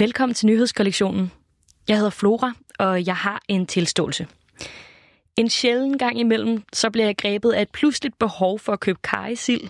[0.00, 1.32] Velkommen til nyhedskollektionen.
[1.88, 4.26] Jeg hedder Flora, og jeg har en tilståelse.
[5.36, 8.98] En sjælden gang imellem, så bliver jeg grebet af et pludseligt behov for at købe
[9.04, 9.60] kajsild.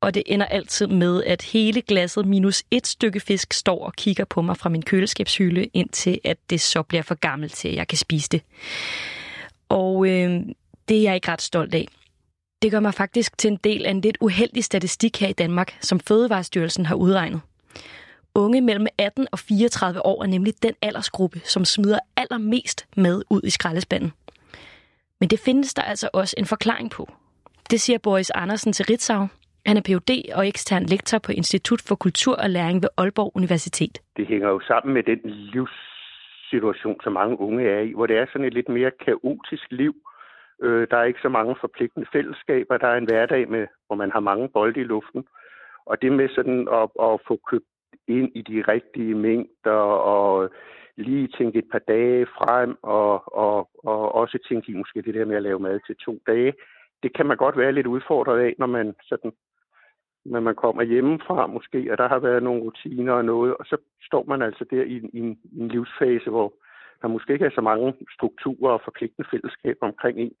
[0.00, 4.24] Og det ender altid med, at hele glasset minus et stykke fisk står og kigger
[4.24, 7.88] på mig fra min køleskabshylde, indtil at det så bliver for gammelt til, at jeg
[7.88, 8.42] kan spise det.
[9.68, 10.40] Og øh,
[10.88, 11.88] det er jeg ikke ret stolt af.
[12.62, 15.78] Det gør mig faktisk til en del af en lidt uheldig statistik her i Danmark,
[15.80, 17.40] som Fødevarestyrelsen har udregnet.
[18.34, 23.42] Unge mellem 18 og 34 år er nemlig den aldersgruppe, som smider allermest med ud
[23.44, 24.12] i skraldespanden.
[25.20, 27.08] Men det findes der altså også en forklaring på.
[27.70, 29.22] Det siger Boris Andersen til Ritzau.
[29.66, 30.10] Han er Ph.D.
[30.34, 33.98] og ekstern lektor på Institut for Kultur og Læring ved Aalborg Universitet.
[34.16, 38.26] Det hænger jo sammen med den livssituation, som mange unge er i, hvor det er
[38.26, 39.94] sådan et lidt mere kaotisk liv.
[40.62, 42.76] Øh, der er ikke så mange forpligtende fællesskaber.
[42.76, 45.24] Der er en hverdag, med, hvor man har mange bolde i luften.
[45.86, 47.71] Og det med sådan at, at få købt
[48.08, 49.82] ind i de rigtige mængder
[50.14, 50.50] og
[50.96, 55.24] lige tænke et par dage frem og, og, og også tænke i måske det der
[55.24, 56.52] med at lave mad til to dage.
[57.02, 59.32] Det kan man godt være lidt udfordret af, når man sådan
[60.24, 63.76] når man kommer hjemmefra måske, og der har været nogle rutiner og noget, og så
[64.02, 66.52] står man altså der i, i, en, i en livsfase, hvor
[67.02, 70.32] der måske ikke er så mange strukturer og forpligtende fællesskab omkring en.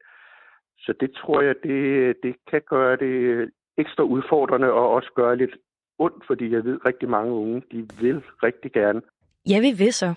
[0.78, 5.56] Så det tror jeg, det, det kan gøre det ekstra udfordrende og også gøre lidt
[6.04, 9.00] ondt, fordi jeg ved rigtig mange unge, de vil rigtig gerne.
[9.48, 10.14] Ja, vi vil så.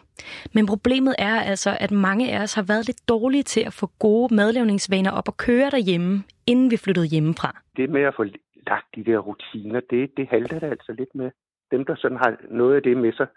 [0.54, 3.86] Men problemet er altså, at mange af os har været lidt dårlige til at få
[4.00, 7.62] gode madlavningsvaner op og køre derhjemme, inden vi flyttede hjemmefra.
[7.78, 8.24] Det med at få
[8.68, 11.32] lagt de der rutiner, det, det halter det altså lidt med.
[11.72, 13.28] Dem, der sådan har noget af det med sig,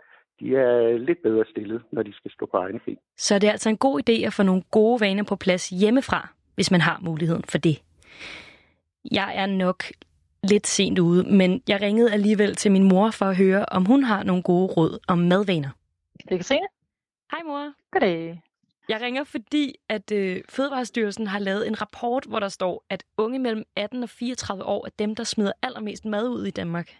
[0.40, 2.98] de er lidt bedre stillet, når de skal stå på egen ben.
[3.16, 6.28] Så det er altså en god idé at få nogle gode vaner på plads hjemmefra,
[6.54, 7.82] hvis man har muligheden for det.
[9.12, 9.84] Jeg er nok
[10.42, 14.04] lidt sent ude, men jeg ringede alligevel til min mor for at høre, om hun
[14.04, 15.70] har nogle gode råd om madvaner.
[16.18, 16.58] Det kan se
[17.30, 17.72] Hej mor.
[17.90, 18.42] Goddag.
[18.88, 23.38] Jeg ringer, fordi at øh, Fødevarestyrelsen har lavet en rapport, hvor der står, at unge
[23.38, 26.96] mellem 18 og 34 år er dem, der smider allermest mad ud i Danmark.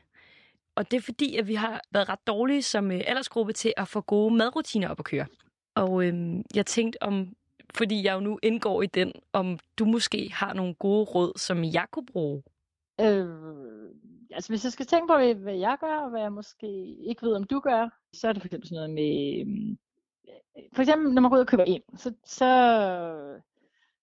[0.75, 3.89] Og det er fordi, at vi har været ret dårlige som øh, aldersgruppe til at
[3.89, 5.27] få gode madrutiner op at køre.
[5.75, 6.15] Og øh,
[6.55, 7.29] jeg tænkte om,
[7.75, 11.65] fordi jeg jo nu indgår i den, om du måske har nogle gode råd, som
[11.65, 12.43] jeg kunne bruge.
[13.01, 13.29] Øh,
[14.31, 16.67] altså hvis jeg skal tænke på, hvad jeg gør, og hvad jeg måske
[17.09, 19.41] ikke ved, om du gør, så er det for eksempel sådan noget med...
[20.29, 22.51] Øh, for eksempel, når man går ud og køber ind, så, så,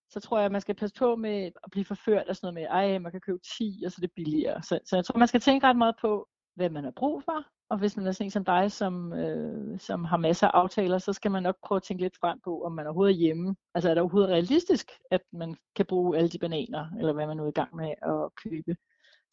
[0.10, 2.70] så tror jeg, at man skal passe på med at blive forført af sådan noget
[2.72, 4.64] med, ej, man kan købe 10, og så er det billigere.
[4.64, 7.46] Så, så jeg tror, man skal tænke ret meget på, hvad man har brug for.
[7.70, 10.98] Og hvis man er sådan en som dig, som, øh, som har masser af aftaler,
[10.98, 13.56] så skal man nok prøve at tænke lidt frem på, om man overhovedet er hjemme.
[13.76, 17.38] Altså er det overhovedet realistisk, at man kan bruge alle de bananer, eller hvad man
[17.38, 18.76] nu er i gang med at købe.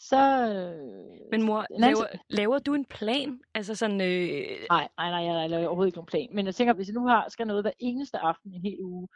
[0.00, 3.40] Så, øh, Men mor, laver, laver du en plan?
[3.54, 4.00] Altså sådan...
[4.00, 4.66] Øh...
[4.70, 6.28] Nej, nej, nej, jeg laver overhovedet ikke nogen plan.
[6.32, 8.82] Men jeg tænker, hvis jeg nu har, skal noget hver eneste aften i en hel
[8.82, 9.08] uge,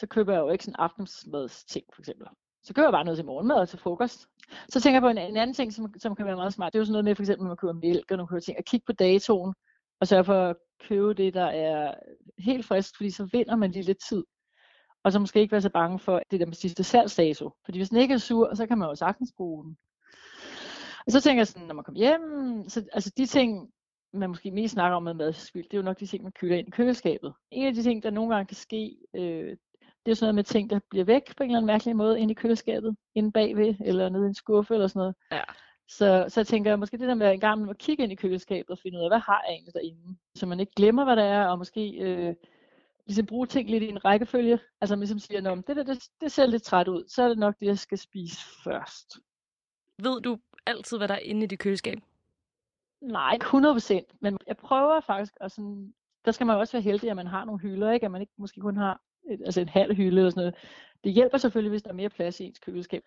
[0.00, 2.26] så køber jeg jo ikke sådan aftensmadsting, for eksempel.
[2.64, 4.28] Så køber jeg bare noget til morgenmad og til frokost.
[4.68, 6.72] Så tænker jeg på en, en anden ting, som, som kan være meget smart.
[6.72, 8.40] Det er jo sådan noget med, for eksempel, når man køber mælk og nogle køber
[8.40, 9.54] ting, at kigge på datoen,
[10.00, 10.56] og sørge for at
[10.88, 11.94] købe det, der er
[12.38, 14.24] helt frisk, fordi så vinder man lige lidt tid.
[15.04, 17.50] Og så måske ikke være så bange for det der med sidste salgsdato.
[17.64, 19.76] Fordi hvis den ikke er sur, så kan man jo sagtens bruge den.
[21.06, 23.70] Og så tænker jeg sådan, når man kommer hjem, så, altså de ting,
[24.12, 26.56] man måske mest snakker om med madspild, det er jo nok de ting, man køler
[26.56, 27.34] ind i køleskabet.
[27.50, 29.56] En af de ting, der nogle gange kan ske, øh,
[30.06, 32.20] det er sådan noget med ting, der bliver væk på en eller anden mærkelig måde
[32.20, 35.14] ind i køleskabet, inde bagved, eller nede i en skuffe eller sådan noget.
[35.32, 35.42] Ja.
[35.88, 38.14] Så, så jeg tænker måske det der med en gang med at kigge ind i
[38.14, 40.16] køleskabet og finde ud af, hvad har jeg egentlig derinde?
[40.34, 42.34] Så man ikke glemmer, hvad der er, og måske øh,
[43.06, 44.58] ligesom bruge ting lidt i en rækkefølge.
[44.80, 47.28] Altså man ligesom siger, men det der, det, det ser lidt træt ud, så er
[47.28, 49.18] det nok det, jeg skal spise først.
[50.02, 51.98] Ved du altid, hvad der er inde i dit køleskab?
[53.00, 54.18] Nej, 100%.
[54.20, 55.94] Men jeg prøver faktisk, og sådan,
[56.24, 58.06] der skal man jo også være heldig, at man har nogle hylder, ikke?
[58.06, 60.54] At man ikke måske kun har et, altså en halv hylde eller sådan noget.
[61.04, 63.04] Det hjælper selvfølgelig, hvis der er mere plads i ens køleskab.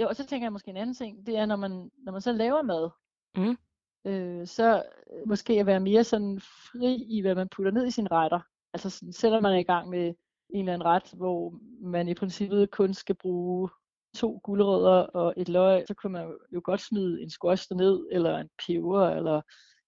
[0.00, 2.20] Jo, og så tænker jeg måske en anden ting, det er, når man, når man
[2.20, 2.90] så laver mad,
[3.36, 3.56] Mm.
[4.04, 4.82] øh, så
[5.12, 8.40] øh, måske at være mere sådan fri i, hvad man putter ned i sine retter.
[8.72, 10.14] Altså sådan, selvom man er i gang med
[10.50, 13.68] en eller anden ret, hvor man i princippet kun skal bruge
[14.16, 18.38] to gulerødder og et løg, så kan man jo godt smide en squash ned eller
[18.38, 19.40] en peber, eller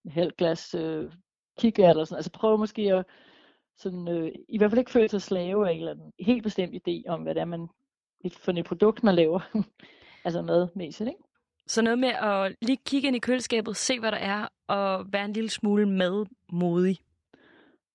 [0.04, 1.12] en halv glas øh,
[1.58, 2.16] kikært, eller sådan.
[2.18, 3.06] Altså prøv måske at
[3.78, 6.74] sådan, øh, i hvert fald ikke føle sig slave af en eller anden helt bestemt
[6.74, 7.68] idé om, hvad det er, man,
[8.24, 9.40] et, for et produkt, man laver.
[10.24, 11.20] altså madmæssigt, ikke?
[11.66, 15.24] Så noget med at lige kigge ind i køleskabet, se hvad der er, og være
[15.24, 16.98] en lille smule madmodig.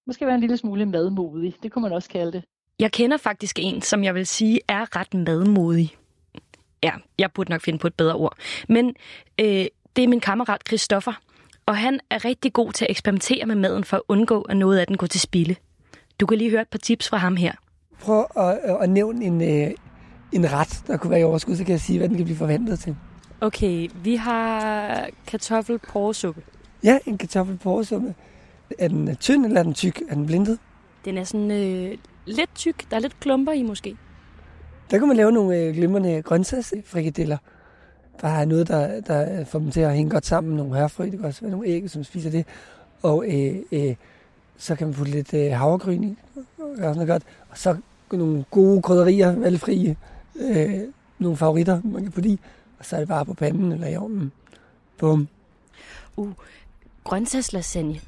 [0.08, 2.44] Måske være en lille smule madmodig, det kunne man også kalde det.
[2.80, 5.96] Jeg kender faktisk en, som jeg vil sige er ret madmodig.
[6.84, 8.38] Ja, jeg burde nok finde på et bedre ord.
[8.70, 8.96] Men
[9.40, 11.14] øh, det er min kammerat Christoffer.
[11.66, 14.78] Og han er rigtig god til at eksperimentere med maden for at undgå, at noget
[14.80, 15.56] af den går til spilde.
[16.22, 17.54] Du kan lige høre et par tips fra ham her.
[18.00, 19.72] Prøv at, at nævne en, øh,
[20.32, 22.38] en ret, der kunne være i overskud, så kan jeg sige, hvad den kan blive
[22.38, 22.96] forvandlet til.
[23.42, 26.42] Okay, vi har kartoffelporresuppe.
[26.84, 28.16] Ja, en kartoffelporresuppe.
[28.80, 30.02] Er den øh, tynd, eller er den tyk?
[30.10, 30.60] Er den blindet?
[31.06, 32.92] Den er sådan øh, lidt tyk.
[32.92, 33.98] Der er lidt klumper i måske.
[34.92, 37.38] Der kan man lave nogle øh, glimrende grøntsagsfrikadeller.
[38.22, 40.56] Der er noget, der, der får dem til at hænge godt sammen.
[40.56, 42.46] Nogle hørfrø, det kan også være nogle æg, som spiser det.
[43.02, 43.96] Og øh, øh,
[44.58, 46.18] så kan man putte lidt øh, havregryn i.
[46.36, 46.44] Og
[46.78, 47.24] sådan noget godt.
[47.50, 47.78] Og så
[48.12, 49.96] nogle gode krydderier, valgfrie.
[50.36, 50.80] Øh,
[51.20, 52.40] nogle favoritter, man kan putte i.
[52.80, 54.32] Og så er det bare på panden eller i ovnen.
[54.98, 55.28] Bum.
[56.18, 56.32] Uh,
[57.04, 58.00] grøntsagslasagne.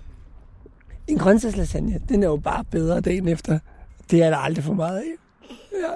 [1.08, 3.60] En grøntsagslasagne, den er jo bare bedre dagen efter.
[4.12, 5.04] Det er der aldrig for meget af.
[5.74, 5.88] Ja,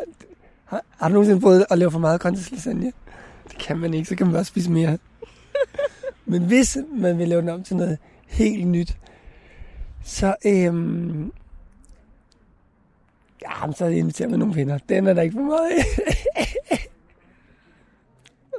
[0.66, 2.94] har, har du nogensinde prøvet at lave for meget grøntsagslasagne?
[3.50, 4.98] Det kan man ikke, så kan man bare spise mere.
[6.26, 7.98] Men hvis man vil lave den om til noget
[8.28, 8.98] helt nyt,
[10.08, 11.32] så, øhm,
[13.42, 14.78] ja, så inviterer man nogle venner.
[14.90, 15.84] Den er der ikke for meget af.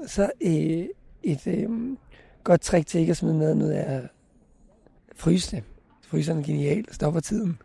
[0.15, 0.87] så øh,
[1.23, 1.97] et øh,
[2.45, 4.03] godt trick til ikke at smide maden ud er
[5.17, 5.65] fryse det.
[6.03, 7.59] Fryseren er genial stopper tiden.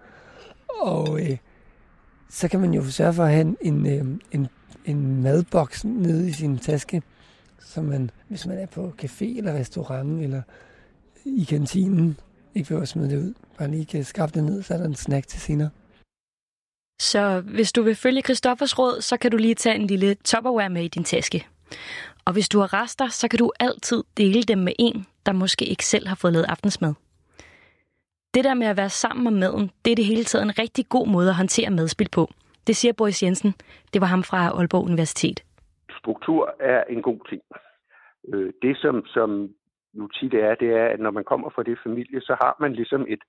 [0.81, 1.37] Og øh,
[2.29, 4.47] så kan man jo sørge for at have en, en, en,
[4.85, 7.01] en madboks nede i sin taske,
[7.59, 10.41] så man, hvis man er på café eller restaurant eller
[11.25, 12.17] i kantinen,
[12.55, 13.33] ikke behøver at smide det ud.
[13.57, 15.69] Bare lige kan skaffe det ned, så er der en snack til senere.
[16.99, 20.69] Så hvis du vil følge Christoffers råd, så kan du lige tage en lille Tupperware
[20.69, 21.47] med i din taske.
[22.25, 25.65] Og hvis du har rester, så kan du altid dele dem med en, der måske
[25.65, 26.93] ikke selv har fået lavet aftensmad.
[28.33, 30.89] Det der med at være sammen om maden, det er det hele taget en rigtig
[30.89, 32.29] god måde at håndtere madspil på.
[32.67, 33.53] Det siger Boris Jensen.
[33.93, 35.43] Det var ham fra Aalborg Universitet.
[35.99, 37.41] Struktur er en god ting.
[38.33, 39.49] Øh, det, som, som
[39.93, 42.73] nu tit er, det er, at når man kommer fra det familie, så har man
[42.73, 43.23] ligesom et,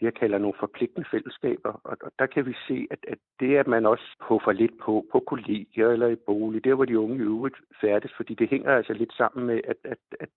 [0.00, 1.72] det jeg kalder nogle forpligtende fællesskaber.
[1.84, 5.06] Og, og der kan vi se, at, at det, at man også puffer lidt på,
[5.12, 8.76] på kolleger eller i bolig, der hvor de unge i øvrigt færdes, fordi det hænger
[8.76, 10.28] altså lidt sammen med, at, at, at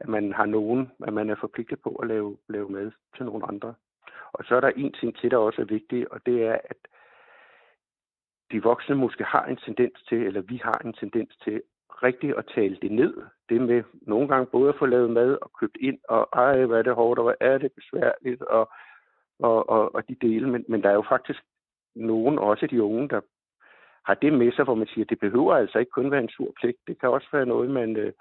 [0.00, 3.46] at man har nogen, at man er forpligtet på at lave, lave mad til nogle
[3.46, 3.74] andre.
[4.32, 6.76] Og så er der en ting til, der også er vigtig, og det er, at
[8.52, 11.62] de voksne måske har en tendens til, eller vi har en tendens til,
[12.02, 13.14] rigtigt at tale det ned.
[13.48, 16.78] Det med nogle gange både at få lavet mad og købt ind, og ej, hvad
[16.78, 18.70] er det hårdt, og hvad er det besværligt, og,
[19.38, 20.48] og, og, og de dele.
[20.50, 21.40] Men, men der er jo faktisk
[21.94, 23.20] nogen, også de unge, der
[24.04, 26.28] har det med sig, hvor man siger, at det behøver altså ikke kun være en
[26.28, 26.78] sur pligt.
[26.86, 28.12] Det kan også være noget, man, øh,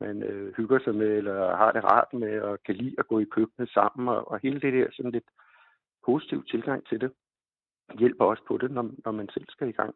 [0.00, 3.18] man øh, hygger sig med, eller har det rart med, og kan lide at gå
[3.18, 5.28] i køkkenet sammen, og, og hele det der sådan lidt
[6.06, 7.12] positiv tilgang til det,
[7.98, 9.94] hjælper også på det, når, når man selv skal i gang.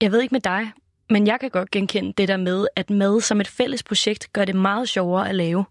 [0.00, 0.62] Jeg ved ikke med dig,
[1.10, 4.44] men jeg kan godt genkende det der med, at mad som et fælles projekt gør
[4.44, 5.64] det meget sjovere at lave.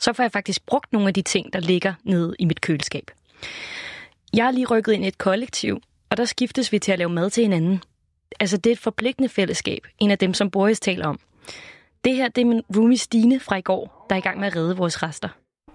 [0.00, 3.10] Så får jeg faktisk brugt nogle af de ting, der ligger nede i mit køleskab.
[4.34, 5.80] Jeg er lige rykket ind i et kollektiv,
[6.10, 7.82] og der skiftes vi til at lave mad til hinanden.
[8.40, 11.20] Altså det er et forpligtende fællesskab, en af dem, som Boris taler om.
[12.04, 14.46] Det her det er min roomie Stine fra i går, der er i gang med
[14.46, 15.28] at redde vores rester.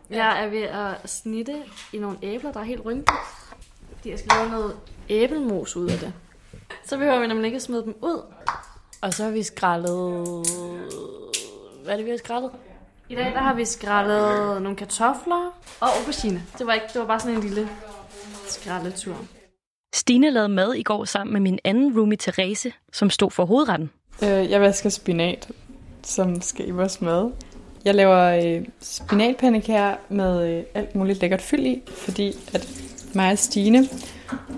[0.09, 1.55] Jeg er ved at snitte
[1.93, 3.17] i nogle æbler, der er helt rynkede.
[3.95, 4.75] Fordi jeg skal lave noget
[5.09, 6.13] æblemos ud af det.
[6.85, 8.21] Så behøver vi nemlig ikke at smide dem ud.
[9.03, 10.27] Og så har vi skrællet...
[11.83, 12.51] Hvad er det, vi har skrællet?
[13.09, 16.43] I dag der har vi skrællet nogle kartofler og aubergine.
[16.57, 17.69] Det var, ikke, det var bare sådan en lille
[18.47, 19.15] skraldetur.
[19.95, 23.89] Stine lavede mad i går sammen med min anden roomie Therese, som stod for hovedretten.
[24.23, 25.51] Øh, jeg vasker spinat,
[26.03, 27.31] som skal i vores mad.
[27.85, 32.67] Jeg laver øh, spinatpandekager med øh, alt muligt lækkert fyld i, fordi at
[33.13, 33.87] mig og Stine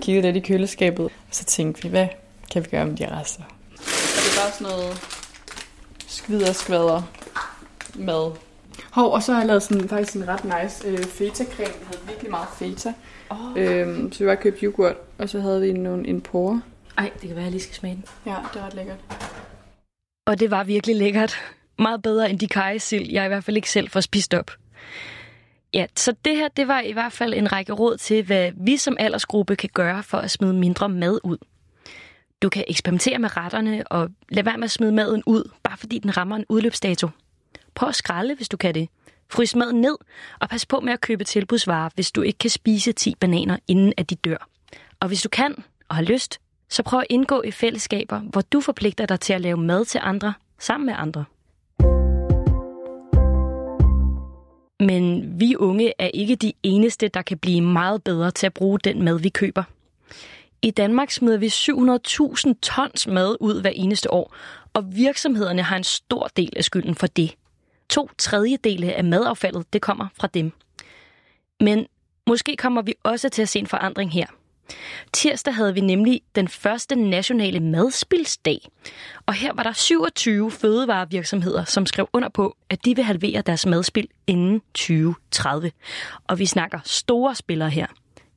[0.00, 2.08] kiggede lidt i køleskabet, og så tænkte vi, hvad
[2.52, 3.42] kan vi gøre med de rester?
[4.46, 4.94] Bare sådan noget
[6.06, 7.02] skvider skvader
[7.94, 8.32] mad.
[8.90, 11.78] Hov, og så har jeg lavet sådan, faktisk en ret nice øh, feta-creme.
[11.78, 12.92] Vi havde virkelig meget feta.
[13.30, 13.38] Oh.
[13.56, 16.62] Øhm, så vi bare købte yoghurt, og så havde vi nogle, en porre.
[16.98, 18.04] Ej, det kan være, at jeg lige skal smage den.
[18.26, 18.98] Ja, det er ret lækkert.
[20.26, 21.34] Og det var virkelig lækkert.
[21.78, 24.50] Meget bedre end de kajesild, jeg i hvert fald ikke selv får spist op.
[25.74, 28.76] Ja, så det her, det var i hvert fald en række råd til, hvad vi
[28.76, 31.38] som aldersgruppe kan gøre for at smide mindre mad ud.
[32.42, 35.98] Du kan eksperimentere med retterne og lade være med at smide maden ud, bare fordi
[35.98, 37.08] den rammer en udløbsdato.
[37.74, 38.88] Prøv at skralde, hvis du kan det.
[39.30, 39.96] Frys maden ned,
[40.40, 43.92] og pas på med at købe tilbudsvarer, hvis du ikke kan spise 10 bananer, inden
[43.96, 44.48] at de dør.
[45.00, 45.54] Og hvis du kan
[45.88, 49.40] og har lyst, så prøv at indgå i fællesskaber, hvor du forpligter dig til at
[49.40, 51.24] lave mad til andre, sammen med andre.
[54.80, 58.78] Men vi unge er ikke de eneste, der kan blive meget bedre til at bruge
[58.78, 59.62] den mad, vi køber.
[60.62, 64.34] I Danmark smider vi 700.000 tons mad ud hver eneste år,
[64.72, 67.34] og virksomhederne har en stor del af skylden for det.
[67.88, 70.52] To tredjedele af madaffaldet det kommer fra dem.
[71.60, 71.86] Men
[72.26, 74.26] måske kommer vi også til at se en forandring her.
[75.12, 78.68] Tirsdag havde vi nemlig den første nationale madspilsdag.
[79.26, 83.66] Og her var der 27 fødevarevirksomheder, som skrev under på, at de vil halvere deres
[83.66, 85.72] madspil inden 2030.
[86.24, 87.86] Og vi snakker store spillere her.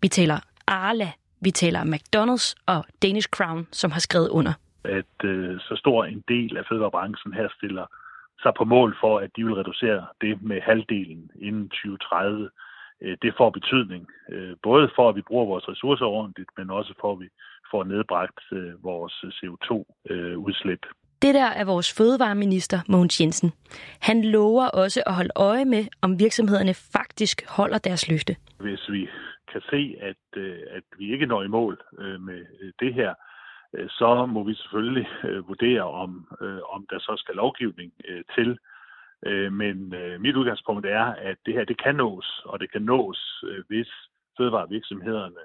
[0.02, 1.12] Vi taler Arla,
[1.42, 4.54] vi taler McDonald's og Danish Crown, som har skrevet under.
[4.84, 7.86] At øh, så stor en del af fødevarebranchen her stiller
[8.42, 12.50] sig på mål for, at de vil reducere det med halvdelen inden 2030
[13.02, 14.08] Øh, det får betydning.
[14.32, 17.30] Øh, både for, at vi bruger vores ressourcer ordentligt, men også for, at vi
[17.72, 20.86] får nedbragt øh, vores CO2-udslip.
[21.22, 23.52] Det der er vores fødevareminister, Mogens Jensen.
[24.00, 28.36] Han lover også at holde øje med, om virksomhederne faktisk holder deres løfte.
[28.60, 29.08] Hvis vi
[29.52, 33.14] kan se, at, øh, at vi ikke når i mål øh, med øh, det her,
[33.90, 35.08] så må vi selvfølgelig
[35.48, 36.28] vurdere, om,
[36.72, 37.92] om der så skal lovgivning
[38.36, 38.60] til
[39.26, 42.82] Øh, men øh, mit udgangspunkt er, at det her det kan nås, og det kan
[42.82, 43.88] nås, øh, hvis
[44.38, 45.44] fødevarevirksomhederne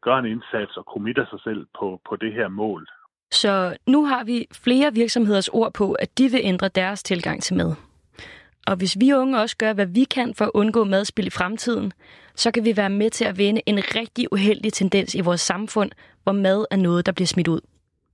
[0.00, 2.88] gør en indsats og committer sig selv på, på det her mål.
[3.30, 7.56] Så nu har vi flere virksomheders ord på, at de vil ændre deres tilgang til
[7.56, 7.91] mad.
[8.66, 11.92] Og hvis vi unge også gør, hvad vi kan for at undgå madspil i fremtiden,
[12.36, 15.90] så kan vi være med til at vende en rigtig uheldig tendens i vores samfund,
[16.22, 17.60] hvor mad er noget, der bliver smidt ud.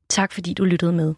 [0.08, 1.14] Tak fordi du lyttede med.